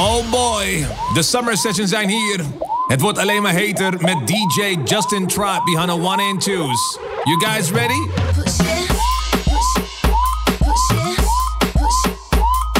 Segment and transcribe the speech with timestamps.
[0.00, 2.44] Oh boy, de summer sessions zijn hier.
[2.86, 6.98] Het wordt alleen maar heter met DJ Justin Tribe behind the one and twos.
[7.24, 8.10] You guys ready?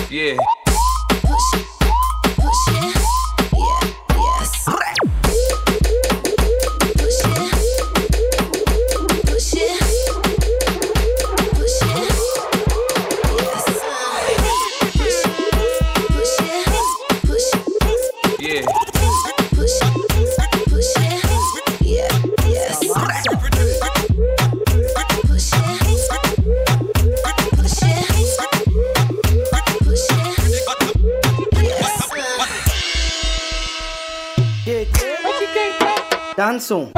[0.09, 0.58] Yeah.
[36.71, 36.93] Robson.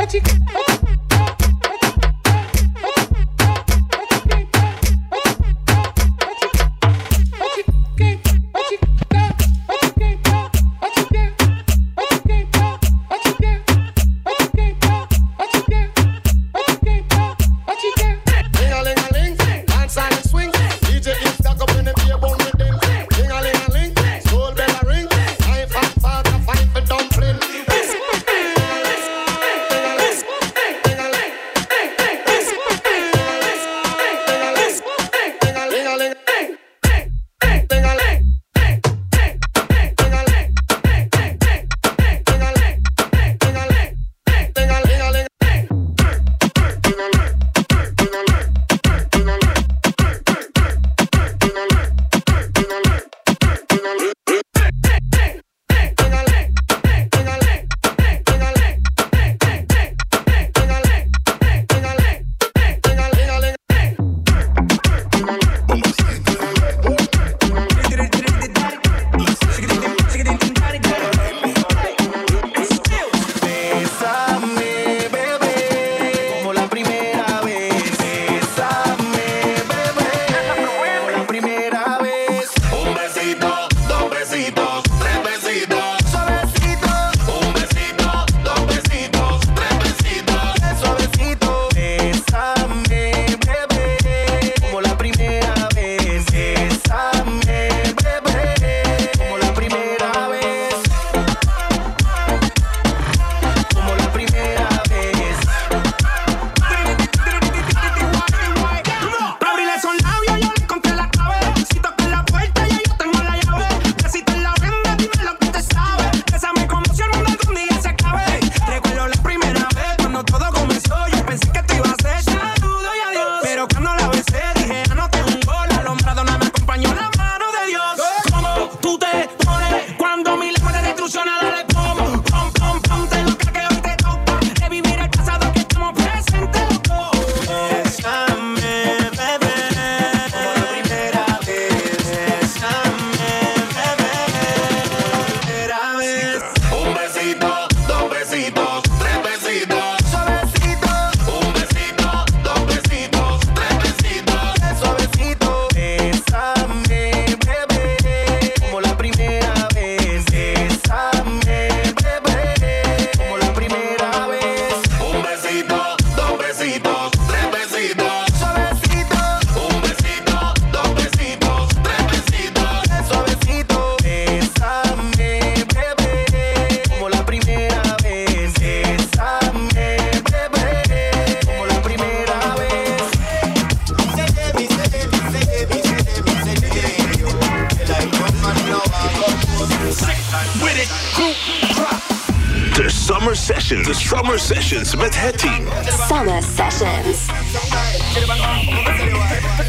[194.51, 194.97] Sessions
[195.39, 195.71] team.
[196.09, 197.29] Summer Sessions.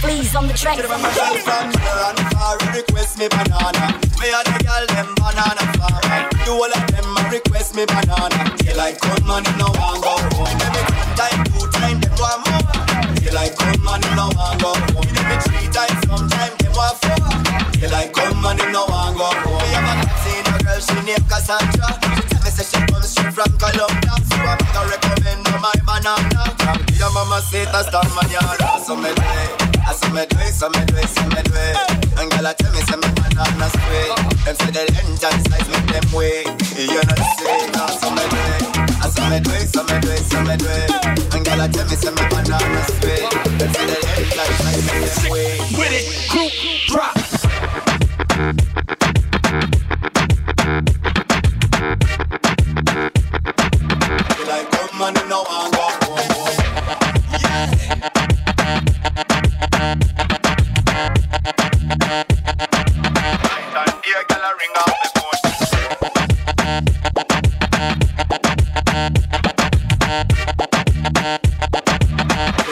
[0.01, 0.79] Please on the track.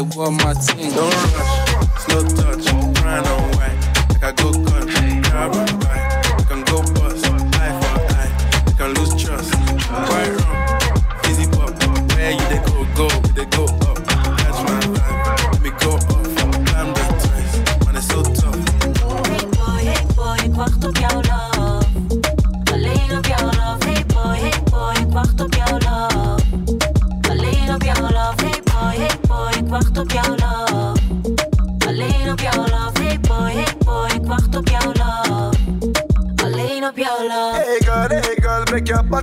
[0.00, 0.90] they want my team.
[0.92, 1.19] Don't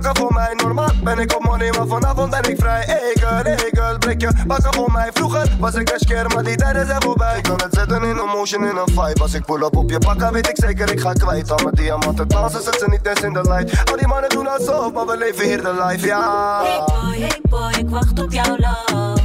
[0.00, 0.54] pakken voor mij.
[0.54, 2.82] Normaal ben ik op money, maar vanavond ben ik vrij.
[2.86, 5.10] Hey girl, hey girl, breek je pakken voor mij.
[5.12, 7.36] Vroeger was ik een keer, maar die tijden zijn voorbij.
[7.36, 9.20] Ik kan het zetten in een motion, in een vibe.
[9.20, 11.50] Als ik pull up op je pakken, weet ik zeker ik ga kwijt.
[11.50, 13.90] Al mijn diamanten dansen, zet ze niet eens in de light.
[13.90, 16.60] Al die mannen doen alsof, maar we leven hier de life, ja.
[16.62, 19.20] Hey boy, hey boy, ik wacht op jouw love.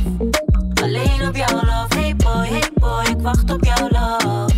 [0.81, 4.53] Alleen op jouw love, hey boy, hey boy, ik wacht op jouw love.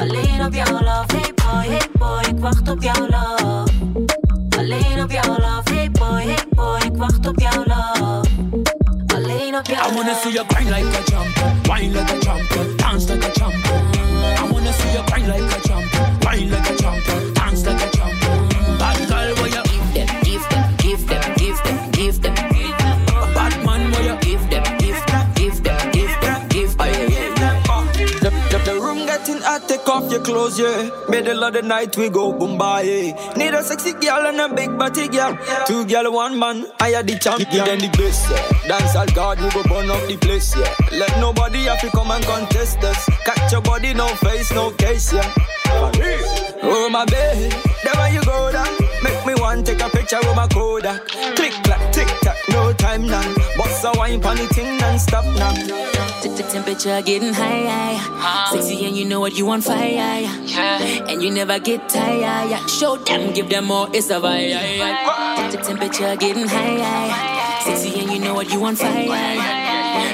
[0.00, 3.83] Alleen op jouw love, hey boy, hey boy, ik wacht op jouw love.
[4.64, 8.28] Alleen op love, hey boy, hey boy, ik wacht op love.
[9.14, 9.90] Alleen op love.
[9.90, 13.30] I wanna see you grind like a champion, wine like a champion, dance like a
[13.30, 13.82] champion.
[14.38, 17.33] I wanna see you grind like a champion, wine like a champion,
[29.68, 30.90] take off your clothes, yeah.
[31.08, 33.08] Middle of the night, we go Bombay.
[33.08, 33.32] Yeah.
[33.34, 35.36] Need a sexy girl and a big body girl.
[35.66, 37.64] Two girl, one man, I am the champion.
[37.64, 38.68] Then the best, yeah.
[38.68, 40.72] Dance all God, we go burn up the place, yeah.
[40.92, 43.08] Let nobody have to come and contest us.
[43.24, 45.32] Catch your body, no face, no case, yeah.
[46.66, 48.72] Oh, my baby, there you go down.
[49.02, 51.06] Make me want take a picture with my Kodak.
[51.36, 53.43] Click clack, tick tock, no time now.
[53.64, 55.52] Boss a wine on the thing non-stop now.
[56.24, 58.50] The temperature getting high, high.
[58.50, 61.08] Sexy and you know what you on fire, yeah.
[61.08, 62.66] And you never get tired, yeah.
[62.66, 65.52] Show them, give them more, it's a vibe.
[65.52, 67.60] The temperature getting high, high.
[67.64, 69.10] Sexy and you know what you on fire,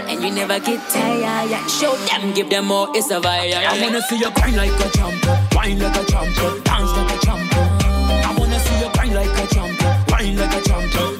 [0.09, 1.66] And you never get tired, yeah.
[1.69, 3.54] Show them, give them more, it's a vibe.
[3.54, 7.26] I wanna see you grind like a champion, wine like a champion, dance like a
[7.26, 7.69] champion.
[8.26, 11.19] I wanna see you grind like a champion, wine like a champion,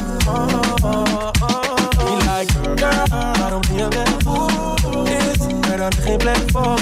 [0.31, 1.01] Dit voor
[1.97, 3.07] voor mij lijkt, girl,
[3.39, 4.09] waarom voor dat je like, girl, leer weg?
[5.29, 6.79] Is er dan geen plek voor?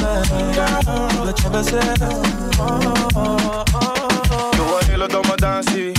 [1.27, 1.75] Ik hoop dat je
[2.59, 3.61] oh.
[4.51, 5.91] Doe een hele domme dansie.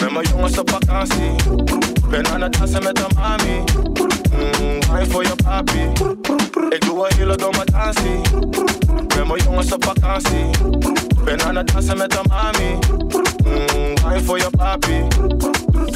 [0.00, 1.34] Met mijn jongens op vakantie.
[2.08, 3.64] Ben aan het dansen met een mami.
[4.90, 5.82] Wine voor je papi.
[6.68, 8.20] Ik doe een hele domme dansie.
[9.16, 10.50] Met mijn jongens op vakantie.
[11.24, 12.78] Ben aan het dansen met een mami.
[14.04, 15.06] Wine voor je papi.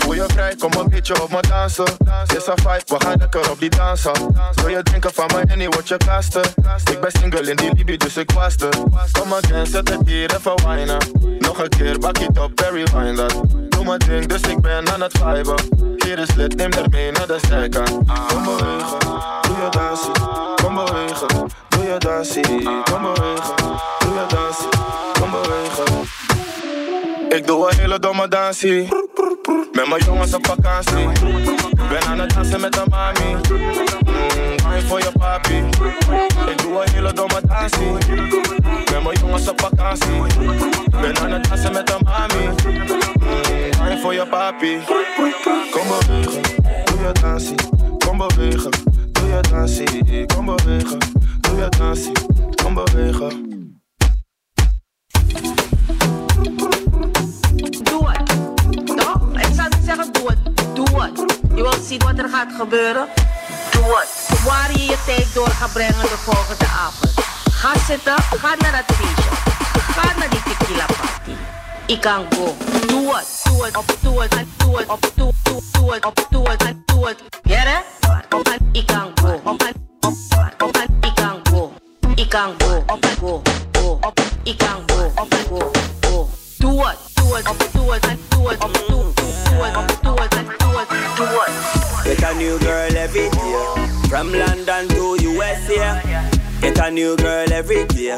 [0.08, 1.84] Voel je vrij, kom een beetje op me dansen.
[2.36, 4.12] Is een vibe, we gaan lekker op die dansen.
[4.54, 6.42] Wil je drinken van mij en niet wat je kasten?
[6.90, 8.68] Ik ben single in die Libi, dus ik was er.
[9.12, 10.98] Kom again, zet het hier even wijnen.
[11.38, 13.42] Nog een keer, bak it op, Barry wine dat.
[13.68, 15.56] Doe mijn ding, dus ik ben aan het viben.
[15.96, 17.90] Hier is lid, neem er mee naar de zijkant.
[18.28, 18.98] Kom bewegen,
[19.42, 20.12] doe je dansie.
[20.62, 22.62] Kom bewegen, doe je dansie.
[22.62, 23.54] Kom bewegen,
[23.98, 24.68] doe je dansie.
[25.20, 26.08] Kom bewegen.
[27.28, 29.06] Ik doe een hele domme dansie.
[29.78, 31.08] Met mijn jongens op vakantie.
[31.88, 33.32] Ben aan het dansen met een mami.
[33.32, 35.56] Mm, voor je papi.
[36.50, 37.92] Ik doe een hele domme dansie.
[38.92, 40.22] Met mijn jongens op vakantie.
[40.90, 42.48] Ben aan het dansen met een mami.
[43.80, 44.78] Mm, voor je papi.
[45.70, 46.42] Kom bewegen,
[46.84, 47.56] doe je dansie.
[47.98, 48.70] Kom bewegen,
[49.12, 50.26] doe je dansie.
[50.26, 50.98] Kom bewegen,
[51.40, 52.12] doe je dansie.
[52.62, 53.46] Kom bewegen.
[57.82, 58.57] Doe het.
[59.88, 60.38] Zeggen doe het.
[60.74, 61.18] Doe het.
[61.54, 63.08] Je wilt zien wat er gaat gebeuren?
[63.70, 64.42] Doe het.
[64.44, 67.12] Waar je je tijd door gaat brengen de volgende avond.
[67.50, 69.30] Ga zitten, ga naar dat feestje.
[69.94, 71.36] Ga naar die tequila party.
[71.86, 72.56] Ik kan go.
[72.86, 73.40] Doe het.
[73.44, 73.76] Doe het.
[73.76, 74.46] Op doe het.
[74.56, 74.88] Doe het.
[74.88, 76.04] Op doe doe doe het.
[76.04, 76.76] Op doe het.
[76.86, 77.22] Doe het.
[77.42, 77.78] Ja hè?
[78.72, 79.40] Ik kan go.
[81.02, 81.72] Ik kan go.
[82.14, 82.84] Ik kan go.
[82.86, 83.42] Op go.
[83.72, 83.98] Go.
[84.00, 85.12] Op ik kan go.
[85.14, 85.70] Op go.
[86.00, 86.28] Go.
[86.58, 86.98] Doe het.
[87.14, 87.48] Doe het.
[87.48, 88.02] Op doe het.
[88.28, 88.64] Doe het.
[88.64, 89.17] Op doe het.
[89.58, 90.34] Op doe het.
[90.34, 90.88] En doe het.
[91.16, 91.78] Doe het.
[92.04, 93.88] Get a new girl every day.
[94.08, 96.00] From London to USA.
[96.60, 98.16] Get a new girl every day.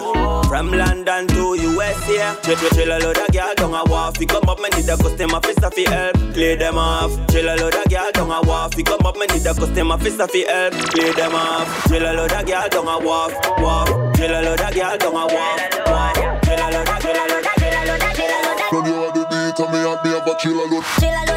[0.48, 2.36] From London to USA.
[2.42, 4.16] Chill, chill, chill a load of girl down a wharf.
[4.16, 6.16] Fi come up, me need a customer fi fi help.
[6.34, 7.12] Clear them off.
[7.30, 8.74] Chill a load of girl down a wharf.
[8.74, 10.74] Fi come up, me need a customer fi fi help.
[10.92, 11.88] Clear them off.
[11.88, 13.32] Chill a load of girl down a wharf.
[13.58, 13.88] Wharf.
[14.16, 15.60] Chill a load of girl down a wharf.
[15.86, 16.14] Wharf.
[16.44, 18.60] Chill a load of, chill a load of, chill a load of, chill a load
[18.60, 18.72] of.
[18.72, 20.84] Run you on the beat and me and me have a chill a load.
[21.00, 21.29] Chill a load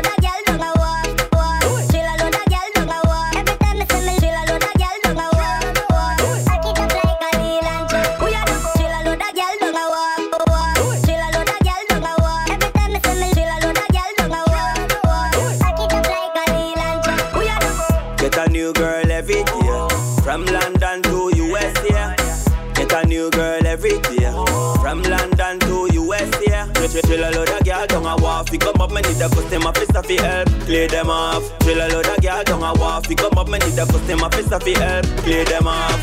[27.24, 28.50] Chill, chill, chill a load of girl down a wharf.
[28.50, 30.50] Fi come up, me need a customer fi fi help.
[30.66, 31.60] Clear them off.
[31.62, 33.06] Chill a load of girl down a wharf.
[33.06, 35.06] Fi come up, me need a customer fi fi help.
[35.24, 36.00] Clear them off.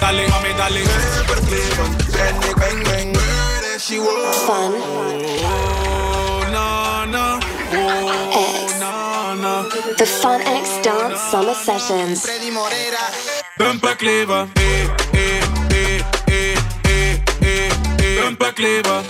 [0.00, 0.82] Dale, mami, dale.
[2.18, 3.16] En ik bang bang.
[3.78, 4.72] She was Fun.
[5.44, 7.38] Oh, na, na.
[7.72, 8.78] Oh, X.
[8.78, 9.62] na, na.
[9.96, 12.26] The FunX Dance Summer Sessions.
[13.56, 14.48] Bumperkleber.
[14.54, 15.61] Eh, eh, eh, eh, eh,
[18.18, 19.04] een pak leven.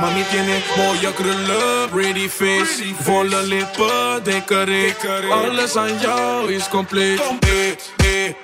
[0.00, 4.94] Mami tiene mooie krullen, pretty face, volle lippen, decoré.
[5.30, 7.20] Alles aan jou is compleet.
[7.40, 8.34] Eh, eh,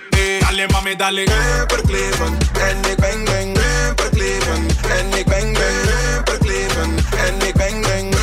[0.41, 1.25] Dale mami, dale.
[1.61, 3.59] Amper kleven, en ik bang bang.
[3.89, 4.67] Amper kleven,
[4.99, 5.91] en ik bang bang.
[6.17, 6.97] Amper kleven,
[7.27, 8.15] en ik bang bang.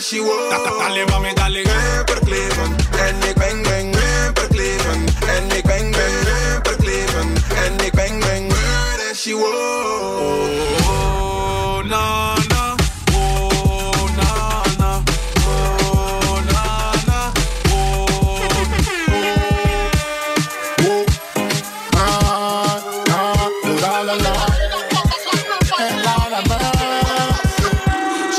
[0.00, 0.50] She wow.
[0.78, 1.62] Dale mami, dale.
[2.24, 3.96] Kleven, en ik bang bang.
[4.26, 5.04] Amper kleven,
[5.36, 6.21] en ik bang bang.
[7.76, 7.78] Kleven.
[7.78, 9.50] En ik bang bang word as she whoa.
[10.84, 12.74] Oh, na, na.
[13.12, 15.02] Oh, na, na.
[15.38, 17.32] Oh, na, na.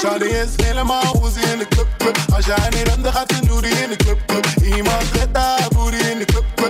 [0.01, 2.17] Shawty is helemaal hoe ze in de club, club.
[2.35, 4.45] Als jij niet hebt, dan gaat ze doen die in de club, club.
[4.75, 6.62] Iemand zet haar booty in de club, club.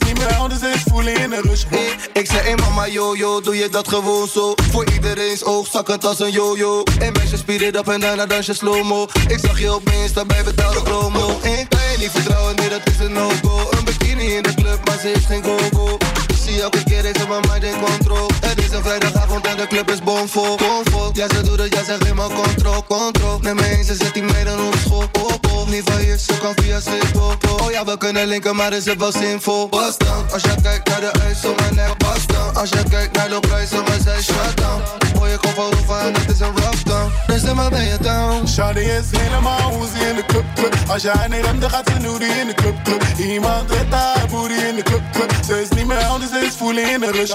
[0.00, 1.64] Is niet meer ze is voelen in de rush.
[2.12, 4.54] Ik zei, hey mama, yo, yo, doe je dat gewoon zo?
[4.70, 6.82] Voor iedereen's oog, zak het als een yo-yo.
[6.98, 9.06] En meisje, speed it up en daarna dans je slow-mo.
[9.28, 11.38] Ik zag je op Insta bij betaalde promo.
[11.68, 13.68] Kan je niet vertrouwen, nee, dat is een no-go.
[13.70, 15.98] Een bikini in de club, maar ze heeft geen go-go.
[16.28, 18.28] Ik zie elke keer, is mijn mind in control.
[18.70, 20.56] Is een vrijdagavond en de club is bomvol.
[20.56, 23.38] Bomvol, ja, ze doet het, ja, ze geeft me control, control.
[23.40, 25.04] Neem me eens, ze zet die meiden op school.
[25.12, 27.32] Oh, oh, niet van hier, ze kan via Schiphol.
[27.60, 29.68] Oh ja, we kunnen linken, maar is het wel zinvol.
[29.68, 32.56] Bust down, als je kijkt naar de ijs op mijn nek, bust down.
[32.56, 34.82] Als je kijkt naar de prijs op mijn zij, shut down.
[35.18, 35.52] Boy, ik kom
[35.86, 37.12] van en het is een rough down.
[37.26, 38.46] Dus dan maar ben je down.
[38.48, 40.74] Shawty is helemaal hoe ze in de club, club.
[40.88, 43.02] Als jij niet hebt, dan gaat ze nu die in de club, club.
[43.18, 45.32] Iemand zet haar booty in de club, club.
[45.46, 47.32] Ze is niet meer oud, ze is voelen in de rush.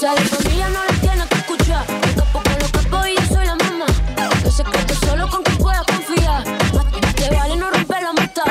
[0.00, 1.84] Sea, de familia No la que escuchar.
[1.88, 3.86] Me con los cuerpos y yo soy la mamá.
[4.46, 6.42] Ese cuerpo es solo con quien pueda confiar.
[6.78, 8.44] A ti te vale no romper la mata.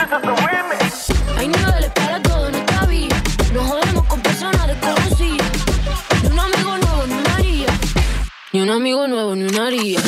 [1.37, 3.09] Hay nido de la todo no está bien.
[3.53, 5.45] Nos jodemos con personas de conocida.
[6.23, 7.67] Y un amigo nuevo ni un haría.
[8.51, 9.99] Ni un amigo nuevo ni una haría.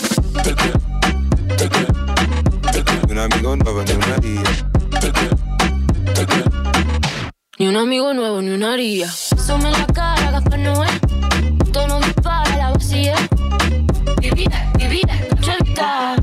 [3.08, 4.44] Y un amigo nuevo ni una haría.
[7.58, 9.10] Y un amigo nuevo ni una haría.
[9.10, 10.90] Soma en la cara, Gafanoel.
[11.70, 11.72] Noé.
[11.72, 13.16] Tono dispara, la vacía.
[14.22, 16.16] Vivida, vivida, chevita.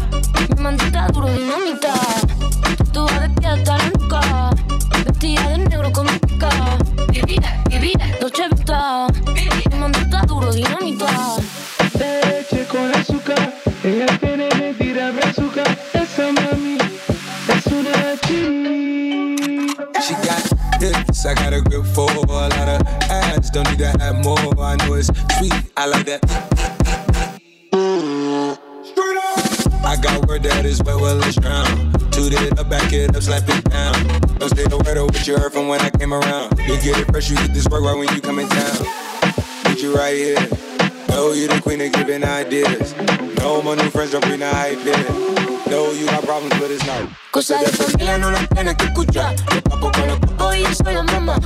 [0.49, 1.95] Mi mandita duro, dinamita.
[2.93, 4.51] Tú vas de hasta la nuca.
[5.05, 6.51] Vestida de negro con mica.
[7.11, 9.07] Vivida, vivida, Dolce Vita.
[9.71, 11.37] Mi mandita duro, dinamita.
[11.99, 13.53] Leche con azúcar,
[13.85, 15.63] ella tiene mentira brazuca.
[15.93, 16.79] Esa mami
[17.49, 18.29] es una G.
[20.03, 22.76] She got hips, I got a grip for a lot of.
[23.57, 24.37] Don't need to have more.
[24.61, 25.07] I know it's
[25.39, 26.21] sweet, I like that.
[28.85, 31.91] Straight up I got word that is wet, well, it's drown.
[32.11, 33.95] Toot it up, back it up, slap it down.
[34.37, 36.59] Don't say the word of what you heard from when I came around.
[36.59, 38.77] You get it fresh, you get this work right when you come in town.
[39.65, 40.49] Put you right here.
[41.09, 42.95] Know you the queen of giving ideas.
[43.39, 45.56] No, my new friends don't bring the hype in.
[45.69, 47.09] Luego you my problems, but it's not.
[47.33, 49.35] Cosas de familia no las tienes que escuchar.
[49.35, 51.37] Yo tampoco lo ocupo y yo soy la mamá.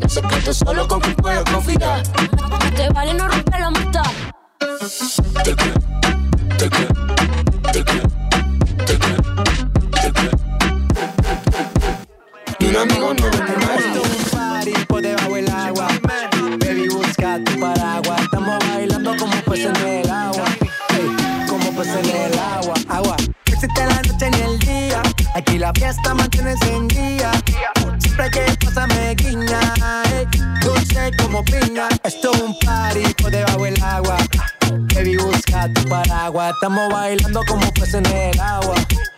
[0.00, 2.02] El secreto solo con quien puedo confiar.
[2.74, 4.02] Te vale no romper la amistad.
[5.44, 5.80] Te quiero,
[6.56, 6.94] te quiero,
[7.72, 8.08] te quiero,
[8.86, 9.22] te quiero,
[9.90, 10.38] te quiero.
[12.58, 13.65] Y un amigo no nuevo,
[25.36, 27.30] Aquí la fiesta mantiene encendida.
[27.98, 29.60] Siempre que pasa me guiña.
[30.14, 30.26] ey,
[30.62, 31.88] dulce como piña.
[32.04, 34.16] Esto es un party por debajo del agua.
[34.94, 36.54] Baby, busca tu paraguas.
[36.54, 38.76] Estamos bailando como peces en el agua.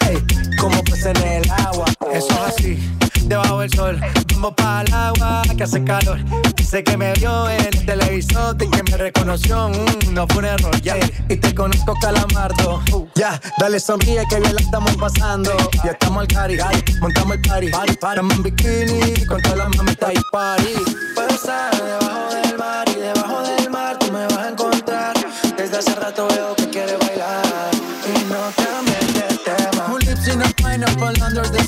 [0.08, 0.18] Ey,
[0.60, 1.86] como peces en el agua.
[2.12, 2.98] Eso es así,
[3.28, 4.00] debajo del sol.
[4.34, 6.18] Vamos para el agua que hace calor.
[6.56, 9.68] Dice que me vio en el televisor y que me reconoció.
[9.68, 10.96] mm, no fue un error, ya.
[11.28, 12.82] Y te conozco, calamardo.
[13.14, 15.50] Ya, dale sonríe que bien la estamos pasando.
[15.84, 16.58] Ya estamos al cari,
[17.00, 17.90] montamos el party.
[17.90, 20.74] Estamos en bikini con todas las mamitas y party.
[21.14, 25.16] Puedo estar debajo del mar y debajo del mar tú me vas a encontrar.
[25.56, 26.57] Desde hace rato veo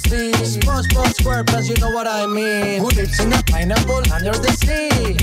[0.06, 0.58] under the sea?
[0.60, 2.80] SpongeBob SquarePants, you know what I mean.
[2.80, 5.19] Who lives in a pineapple under the sea?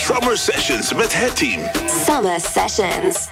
[0.00, 1.60] Summer Sessions met het team.
[2.04, 3.28] Summer Sessions.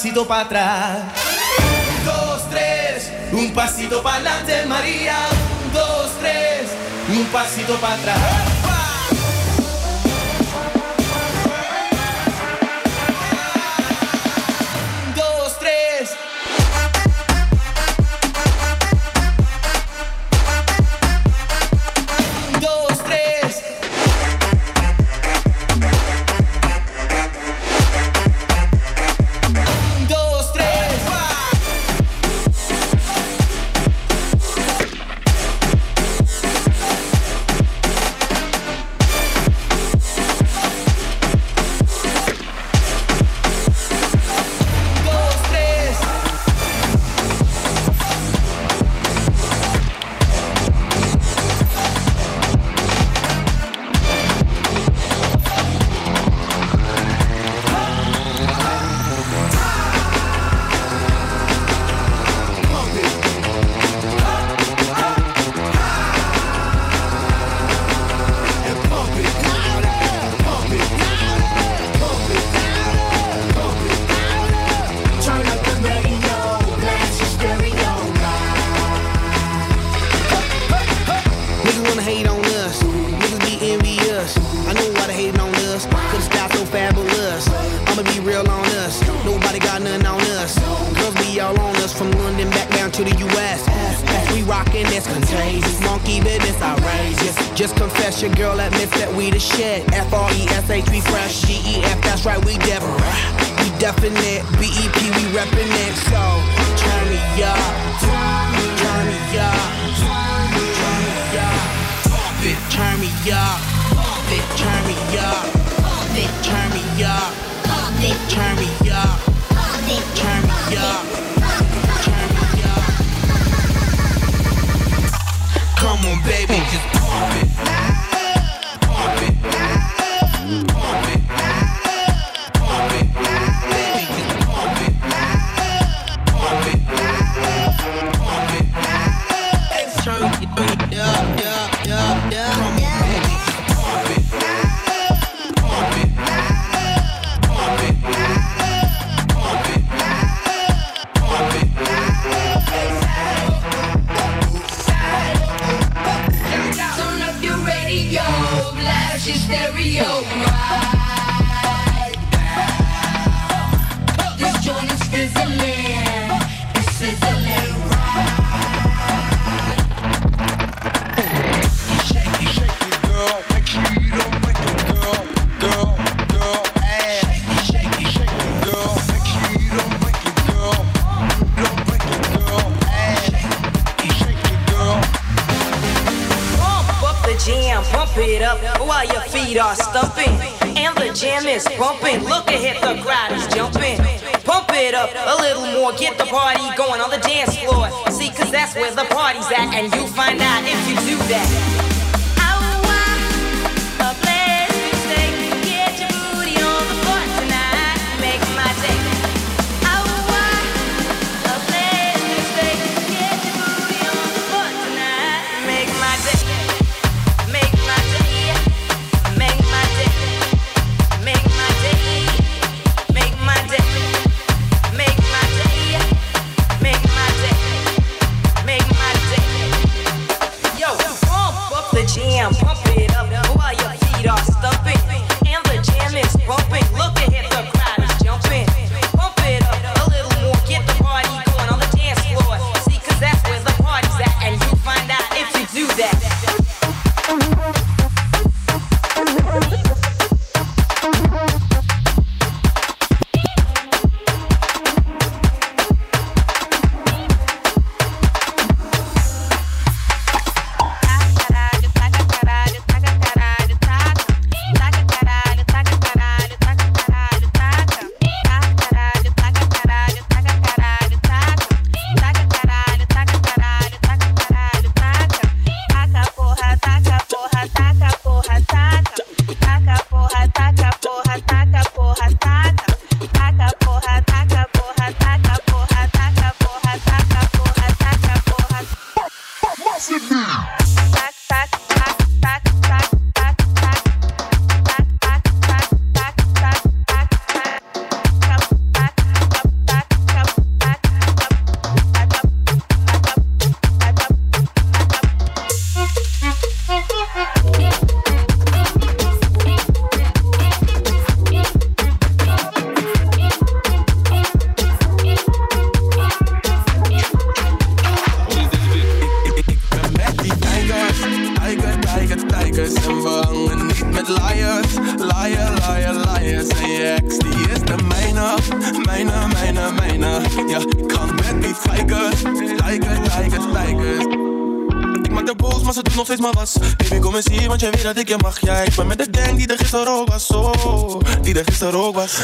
[0.00, 0.98] Un pasito para atrás.
[1.58, 5.14] Un, dos, tres, un pasito para adelante, María.
[5.66, 6.70] Un, dos, tres,
[7.10, 8.49] un pasito para atrás.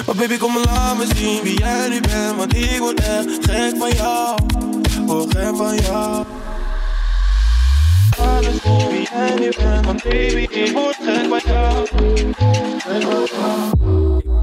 [0.07, 3.27] Maar baby kom maar laat me zien wie jij nu bent Want ik word echt
[3.40, 4.38] gek van jou
[5.07, 6.25] Hoor gek van jou
[8.16, 11.83] me zien wie jij nu bent Want baby ik word gek van jou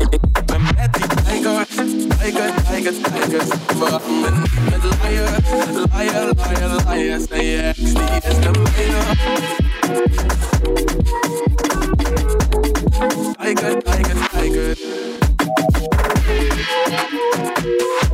[0.09, 1.65] Ik ben met die tijger
[2.17, 3.43] Tijger, tijger, tijger
[3.77, 5.39] Waarom met liar
[5.97, 8.51] Liar, liar, liar Zijn die is de
[13.37, 14.77] Tiger, tiger, tiger
[15.45, 15.77] Thank
[17.65, 18.12] you.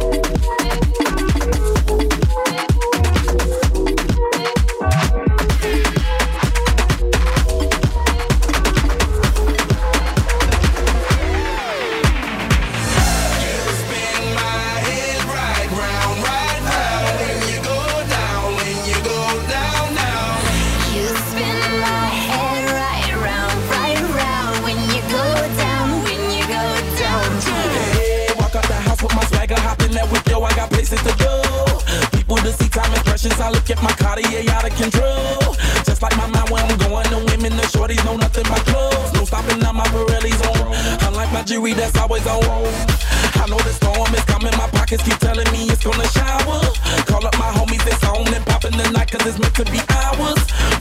[33.20, 35.56] sessions, I look at my Cartier out of control.
[35.84, 39.14] Just like my mind when I'm going to women, the shorties know nothing my clothes.
[39.14, 41.08] No stopping on my Pirelli's on.
[41.08, 42.44] Unlike my jewelry that's always on.
[42.44, 46.60] I know the storm is coming, my pockets keep telling me it's gonna shower.
[47.08, 49.80] Call up my homies, it's on and popping the night, cause it's meant to be
[49.90, 50.79] ours.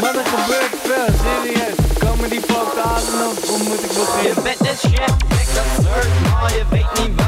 [0.00, 1.78] Maar er gebeurt veel, serieus.
[1.98, 4.34] Komen die foto's aan of hoe moet ik beginnen?
[4.34, 6.08] Je bent een shit, ik absurd,
[6.40, 7.23] maar je weet niet wat's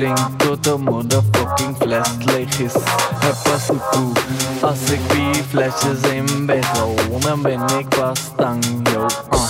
[0.00, 2.72] drink tot de motherfucking fles leeg is.
[3.14, 4.12] Het pas toe
[4.60, 9.00] als ik vier flesjes in bed hou, dan ben ik pas stang, yo.
[9.32, 9.40] Uh.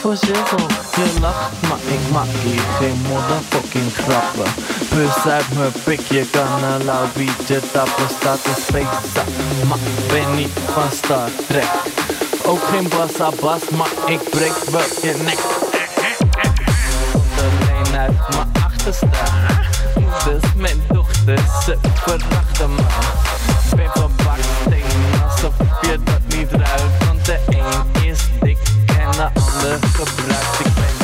[0.00, 0.66] Voor shizzle,
[0.96, 4.52] je lacht, maar ik maak hier geen motherfucking grappen.
[4.94, 7.06] Bus uit mijn pik, je kan een lauw
[7.72, 9.20] tappen, staat een space
[9.68, 9.78] Maar
[10.08, 11.70] ben niet van Star Trek.
[12.44, 15.38] Ook geen bassa bas, maar ik breek wel je nek.
[17.38, 19.35] Alleen uit mijn achterste.
[20.56, 22.82] Mijn dochter, ze verachten me.
[23.76, 24.84] Ben van baksteen,
[25.30, 27.04] alsof je dat niet ruikt.
[27.06, 30.58] Want de een is dik en de ander gebruikt.
[30.58, 30.94] Ik ben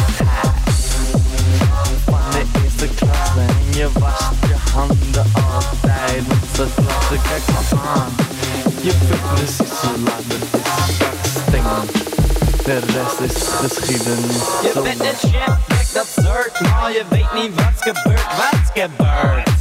[2.04, 6.24] van de eerste klasse en je wast je handen altijd.
[6.56, 8.10] Dat klasse, kijk me aan.
[8.82, 10.42] Je bent precies zo laat, het
[11.54, 11.62] is.
[12.64, 14.42] De rest is geschiedenis
[15.96, 19.51] absurd, maar je weet niet wat gebeurt, wat gebeurt.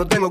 [0.00, 0.30] no tengo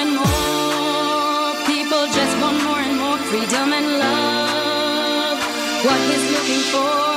[3.31, 5.39] freedom and love,
[5.85, 7.10] what he's looking for.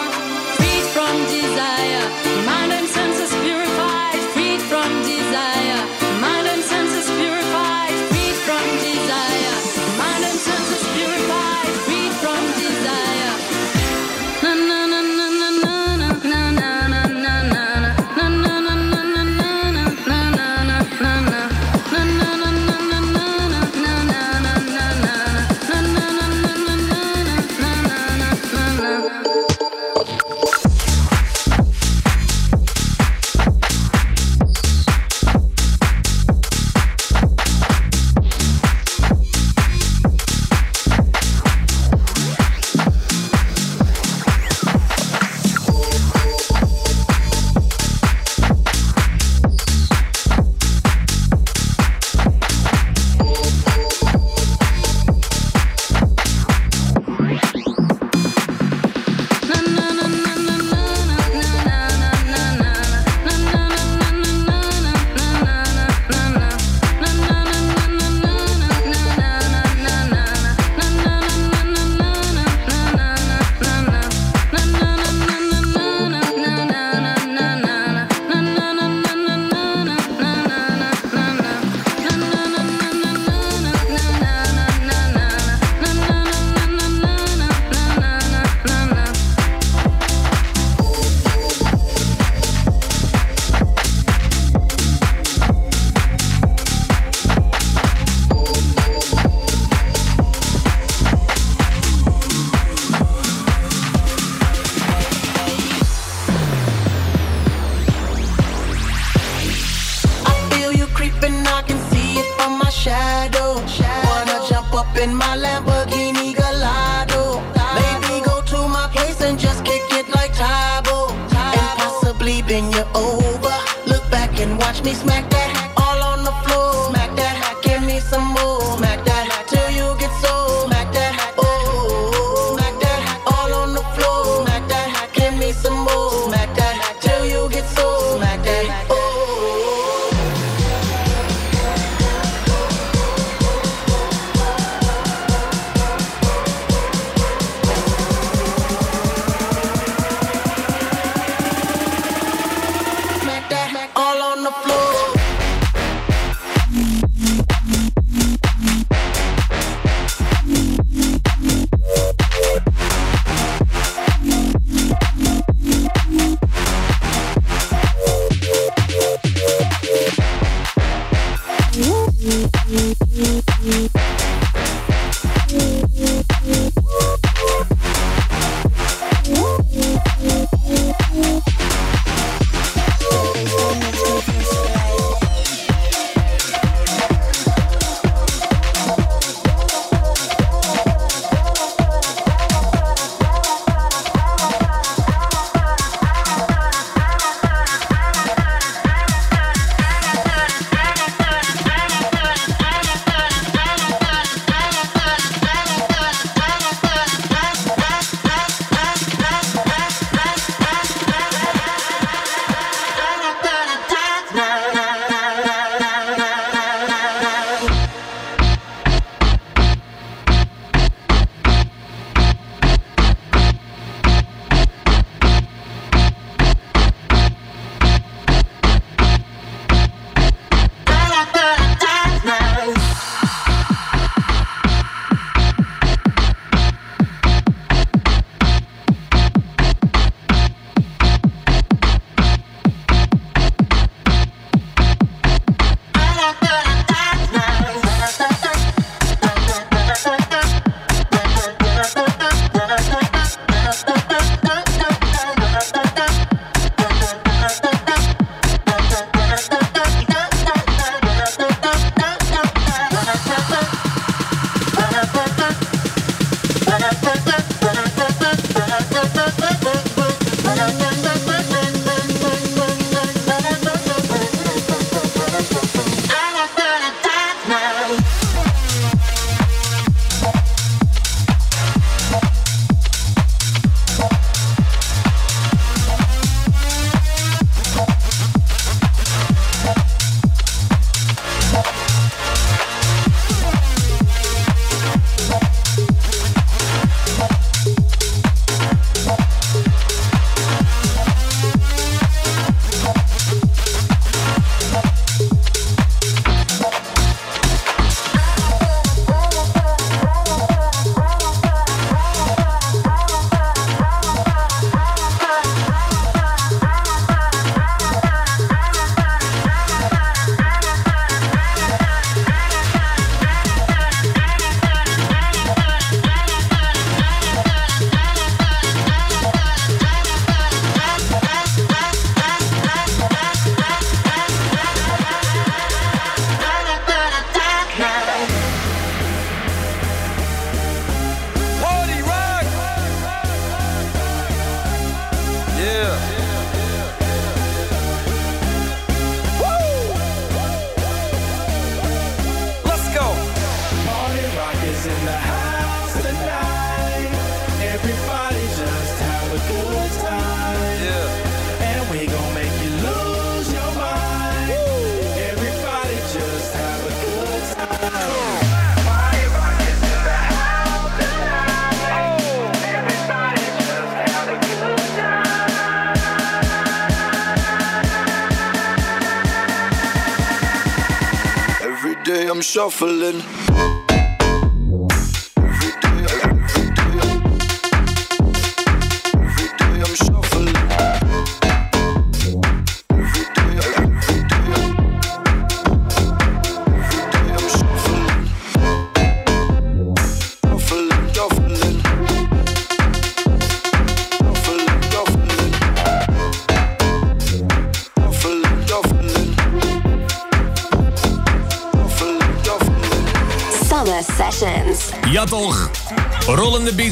[382.35, 383.23] I'm shuffling.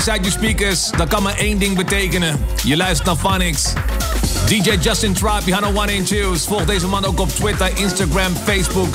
[0.08, 0.90] Uit je speakers.
[0.90, 2.40] Dat kan maar één ding betekenen.
[2.64, 3.72] Je luistert naar Phonics.
[4.46, 6.46] DJ Justin Tribe, Johanna One and Twos.
[6.46, 8.94] Volg deze man ook op Twitter, Instagram, Facebook.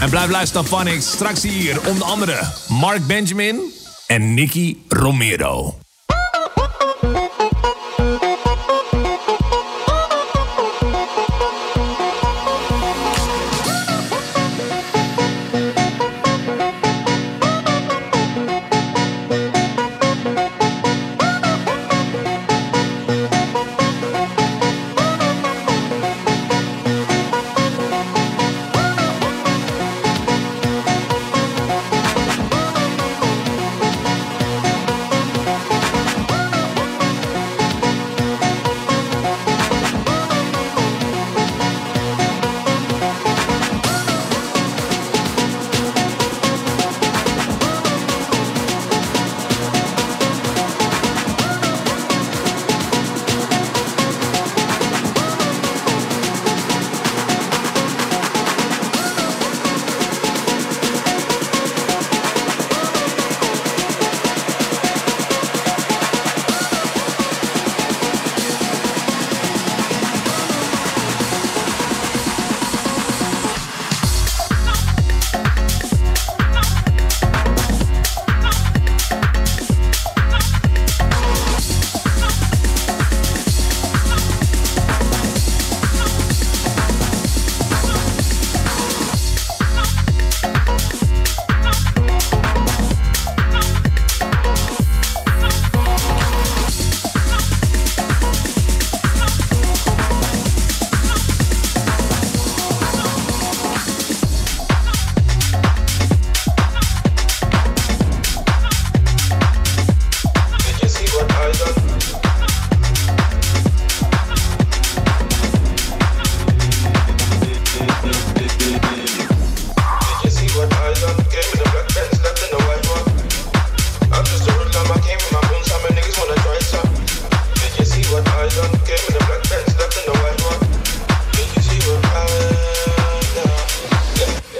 [0.00, 1.10] En blijf luisteren naar Phonics.
[1.10, 3.60] Straks hier onder andere Mark Benjamin
[4.06, 5.85] en Nicky Romero.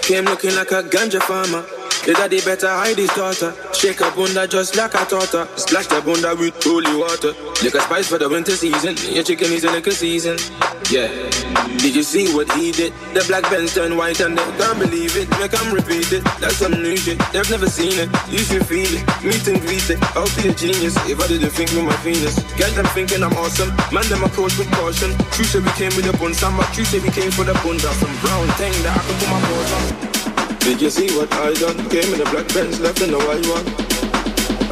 [0.06, 1.62] Came looking like a ganja farmer.
[2.06, 3.52] The daddy better hide his daughter.
[3.76, 5.46] Shake a bunda just like a her.
[5.58, 7.36] Splash the bunda with holy water.
[7.62, 8.96] Liquor spice for the winter season.
[9.12, 10.38] Your chicken is a liquor season.
[10.88, 11.12] Yeah.
[11.76, 12.94] Did you see what he did?
[13.12, 15.28] The black Benz turned white and they can't believe it.
[15.38, 16.24] Make them repeat it.
[16.40, 17.20] That's some new shit.
[17.36, 18.08] They've never seen it.
[18.32, 19.04] You should feel it.
[19.20, 20.00] Meet and greet it.
[20.16, 22.40] I'll be a genius if I didn't think with my penis.
[22.56, 23.68] Get them thinking I'm awesome.
[23.92, 25.12] Man, them approach with caution.
[25.36, 26.32] True say we came with a bun.
[26.32, 27.92] Some true say we came for the bunda.
[28.00, 30.05] Some brown thing that I can put my paws on.
[30.66, 31.76] Did you see what I done?
[31.90, 33.62] Came in the black Benz, left in the white one.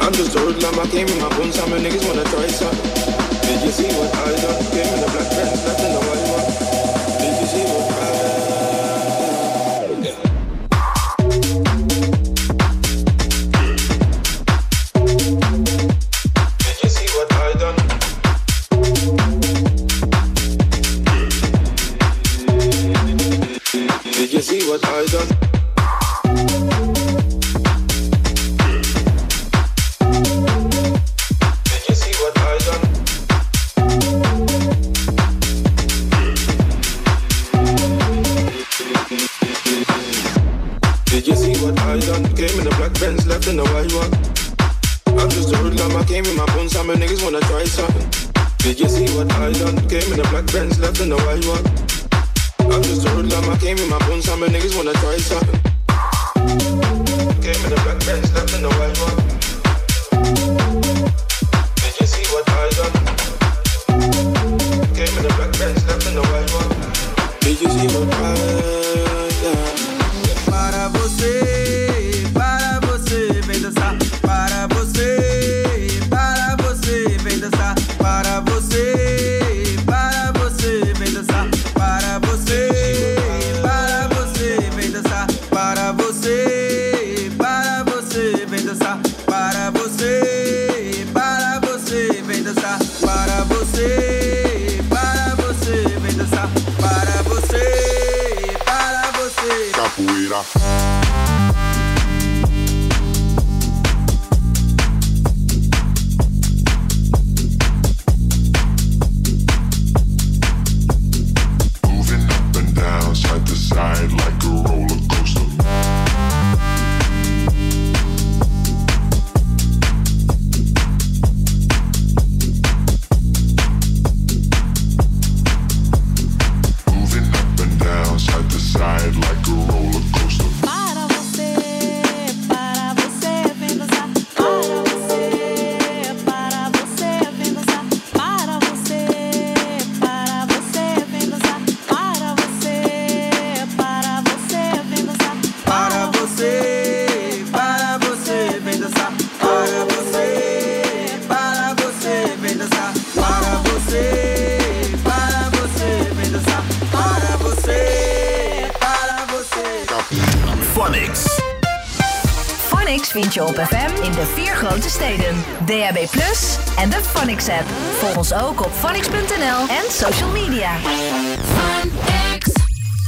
[0.03, 2.75] I'm just a hoodlum, I came in my bones, some niggas wanna try some.
[3.47, 4.59] Did you see what I done?
[4.75, 6.04] Came in the black Benz, left in the